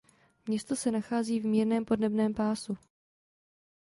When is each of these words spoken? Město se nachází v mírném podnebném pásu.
Město 0.45 0.75
se 0.75 0.91
nachází 0.91 1.39
v 1.39 1.45
mírném 1.45 1.85
podnebném 1.85 2.33
pásu. 2.33 2.77